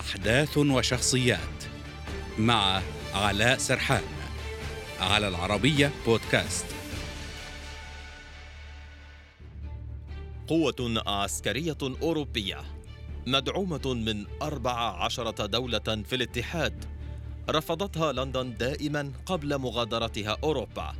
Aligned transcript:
أحداث 0.00 0.58
وشخصيات 0.58 1.64
مع 2.38 2.82
علاء 3.14 3.58
سرحان 3.58 4.02
على 5.00 5.28
العربية 5.28 5.92
بودكاست. 6.06 6.66
قوة 10.48 11.02
عسكرية 11.06 11.78
أوروبية 11.82 12.62
مدعومة 13.26 13.94
من 13.94 14.26
أربع 14.42 15.04
عشرة 15.04 15.46
دولة 15.46 16.02
في 16.08 16.16
الاتحاد. 16.16 16.84
رفضتها 17.50 18.12
لندن 18.12 18.54
دائما 18.54 19.12
قبل 19.26 19.58
مغادرتها 19.58 20.36
أوروبا. 20.44 20.94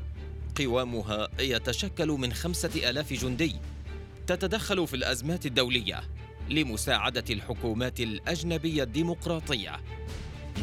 قوامها 0.58 1.28
يتشكل 1.38 2.08
من 2.08 2.32
خمسة 2.32 2.90
ألاف 2.90 3.12
جندي 3.12 3.56
تتدخل 4.26 4.86
في 4.86 4.96
الأزمات 4.96 5.46
الدولية. 5.46 6.19
لمساعدة 6.50 7.24
الحكومات 7.30 8.00
الأجنبية 8.00 8.82
الديمقراطية. 8.82 9.80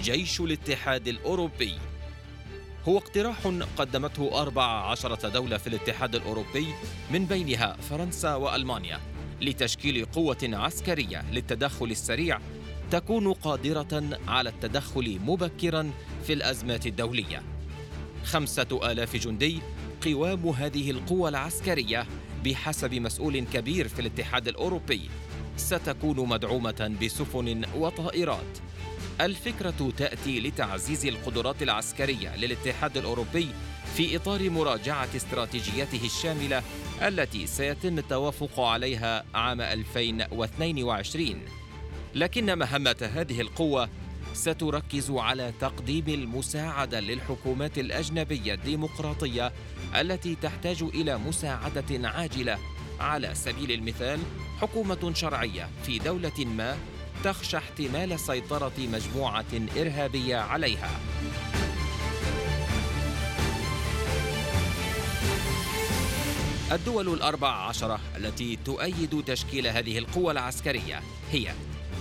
جيش 0.02 0.42
الاتحاد 0.42 1.08
الأوروبي. 1.08 1.74
هو 2.88 2.98
اقتراح 2.98 3.48
قدمته 3.78 4.42
أربع 4.42 4.64
عشرة 4.64 5.30
دولة 5.30 5.58
في 5.58 5.68
الاتحاد 5.68 6.16
الأوروبي 6.16 6.68
من 7.12 7.26
بينها 7.26 7.78
فرنسا 7.90 8.36
وألمانيا 8.36 9.00
لتشكيل 9.42 10.06
قوة 10.06 10.38
عسكرية 10.44 11.26
للتدخل 11.32 11.86
السريع 11.86 12.40
تكون 12.92 13.34
قادرة 13.34 14.20
على 14.28 14.50
التدخل 14.50 15.20
مبكرا 15.26 15.92
في 16.24 16.34
الأزمات 16.34 16.88
الدولية. 16.88 17.44
خمسة 18.24 18.80
آلاف 18.92 19.16
جندي 19.16 19.60
قوام 20.06 20.48
هذه 20.48 20.92
القوى 20.92 21.30
العسكرية 21.30 22.06
بحسب 22.46 22.94
مسؤول 22.94 23.40
كبير 23.40 23.88
في 23.88 24.00
الاتحاد 24.00 24.48
الأوروبي. 24.48 25.10
ستكون 25.58 26.30
مدعومة 26.30 26.98
بسفن 27.02 27.66
وطائرات. 27.76 28.58
الفكرة 29.22 29.92
تأتي 29.98 30.40
لتعزيز 30.40 31.06
القدرات 31.06 31.64
العسكرية 31.64 32.36
للاتحاد 32.36 32.98
الأوروبي 32.98 33.48
في 33.96 34.16
إطار 34.16 34.50
مراجعة 34.50 35.08
استراتيجيته 35.16 36.06
الشاملة 36.06 36.64
التي 37.02 37.48
سيتم 37.48 37.98
التوافق 37.98 38.60
عليها 38.60 39.26
عام 39.34 39.62
2022 39.62 41.42
لكن 42.16 42.58
مهمة 42.58 43.10
هذه 43.16 43.42
القوة 43.42 43.90
ستركز 44.34 45.12
على 45.12 45.54
تقديم 45.62 46.04
المساعدة 46.08 47.00
للحكومات 47.00 47.78
الأجنبية 47.78 48.54
الديمقراطية 48.54 49.54
التي 49.96 50.36
تحتاج 50.36 50.84
إلى 50.84 51.18
مساعدة 51.18 52.10
عاجلة 52.10 52.58
على 53.00 53.36
سبيل 53.36 53.72
المثال 53.72 54.20
حكومة 54.62 55.12
شرعية 55.14 55.70
في 55.84 56.00
دولة 56.00 56.46
ما 56.46 56.78
تخشى 57.24 57.58
احتمال 57.58 58.20
سيطرة 58.20 58.72
مجموعة 58.78 59.46
إرهابية 59.78 60.38
عليها. 60.38 60.90
الدول 66.72 67.14
الأربع 67.14 67.48
عشرة 67.50 68.00
التي 68.18 68.58
تؤيد 68.66 69.24
تشكيل 69.26 69.68
هذه 69.68 69.98
القوى 69.98 70.32
العسكرية 70.32 71.02
هي 71.32 71.52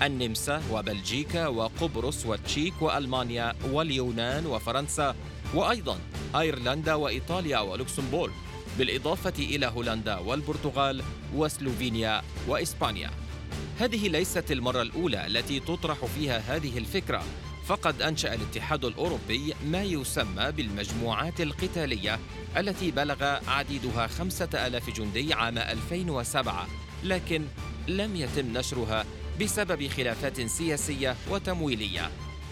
النمسا 0.02 0.62
وبلجيكا 0.72 1.46
وقبرص 1.46 2.26
والتشيك 2.26 2.82
وألمانيا 2.82 3.54
واليونان 3.70 4.46
وفرنسا 4.46 5.14
وأيضا 5.54 5.98
أيرلندا 6.36 6.94
وإيطاليا 6.94 7.58
ولوكسمبورغ 7.58 8.32
بالإضافة 8.78 9.32
إلى 9.38 9.66
هولندا 9.66 10.18
والبرتغال 10.18 11.02
وسلوفينيا 11.34 12.22
وإسبانيا. 12.48 13.10
هذه 13.78 14.08
ليست 14.08 14.52
المرة 14.52 14.82
الأولى 14.82 15.26
التي 15.26 15.60
تطرح 15.60 16.04
فيها 16.04 16.38
هذه 16.38 16.78
الفكرة 16.78 17.22
فقد 17.66 18.02
أنشأ 18.02 18.34
الاتحاد 18.34 18.84
الأوروبي 18.84 19.54
ما 19.66 19.82
يسمى 19.82 20.52
بالمجموعات 20.52 21.40
القتالية 21.40 22.18
التي 22.56 22.90
بلغ 22.90 23.24
عديدها 23.48 24.06
خمسة 24.06 24.66
ألاف 24.66 24.90
جندي 24.90 25.34
عام 25.34 25.58
2007 25.58 26.66
لكن 27.04 27.44
لم 27.88 28.16
يتم 28.16 28.58
نشرها 28.58 29.04
بسبب 29.40 29.88
خلافات 29.88 30.40
سياسية 30.40 31.16
وتمويلية. 31.30 32.10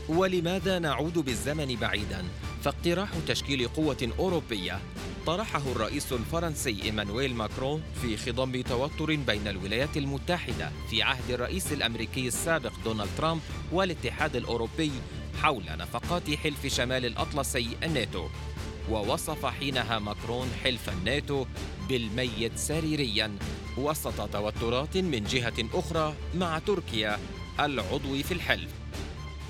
ولماذا 0.09 0.78
نعود 0.78 1.19
بالزمن 1.19 1.76
بعيدا؟ 1.81 2.25
فاقتراح 2.65 3.09
تشكيل 3.28 3.69
قوة 3.69 4.12
أوروبية 4.19 4.81
طرحه 5.27 5.62
الرئيس 5.73 6.12
الفرنسي 6.12 6.83
إيمانويل 6.83 7.35
ماكرون 7.35 7.83
في 8.03 8.17
خضم 8.17 8.62
توتر 8.62 9.15
بين 9.15 9.49
الولايات 9.49 9.97
المتحدة 9.97 10.71
في 10.91 11.03
عهد 11.03 11.31
الرئيس 11.31 11.73
الأمريكي 11.73 12.29
السابق 12.29 12.73
دونالد 12.85 13.09
ترامب 13.19 13.41
والاتحاد 13.73 14.37
الأوروبي 14.37 14.93
حول 15.43 15.65
نفقات 15.69 16.31
حلف 16.31 16.67
شمال 16.67 17.07
الأطلسي 17.07 17.69
الناتو. 17.83 18.29
ووصف 18.91 19.47
حينها 19.47 19.99
ماكرون 19.99 20.49
حلف 20.65 20.89
الناتو 20.89 21.47
بالميت 21.89 22.56
سريريا 22.56 23.39
وسط 23.77 24.29
توترات 24.33 24.97
من 24.97 25.25
جهة 25.25 25.69
أخرى 25.75 26.15
مع 26.35 26.59
تركيا 26.59 27.19
العضو 27.61 28.23
في 28.23 28.33
الحلف. 28.33 28.71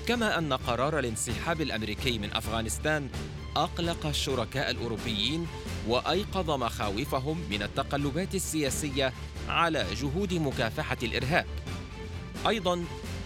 كما 0.07 0.37
أن 0.37 0.53
قرار 0.53 0.99
الانسحاب 0.99 1.61
الأمريكي 1.61 2.19
من 2.19 2.33
أفغانستان 2.33 3.09
أقلق 3.55 4.05
الشركاء 4.05 4.71
الأوروبيين 4.71 5.47
وأيقظ 5.87 6.51
مخاوفهم 6.51 7.41
من 7.49 7.63
التقلبات 7.63 8.35
السياسية 8.35 9.13
على 9.49 9.85
جهود 10.01 10.33
مكافحة 10.33 10.97
الإرهاب. 11.03 11.45
أيضا 12.47 12.85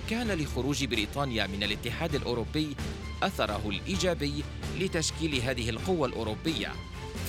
كان 0.10 0.32
لخروج 0.32 0.86
بريطانيا 0.86 1.48
من 1.48 1.64
الاتحاد 1.64 2.16
الأوروبي 2.16 2.76
أثره 3.24 3.62
الإيجابي 3.66 4.44
لتشكيل 4.80 5.36
هذه 5.36 5.70
القوة 5.70 6.08
الأوروبية 6.08 6.72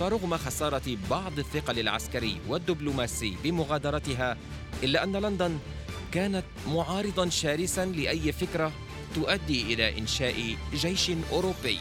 فرغم 0.00 0.36
خسارة 0.36 0.96
بعض 1.10 1.38
الثقل 1.38 1.78
العسكري 1.78 2.40
والدبلوماسي 2.48 3.36
بمغادرتها 3.44 4.36
إلا 4.82 5.04
أن 5.04 5.16
لندن 5.16 5.58
كانت 6.12 6.44
معارضا 6.68 7.28
شرسا 7.28 7.84
لأي 7.86 8.32
فكرة 8.32 8.72
تؤدي 9.14 9.74
إلى 9.74 9.98
إنشاء 9.98 10.56
جيش 10.74 11.10
أوروبي 11.32 11.78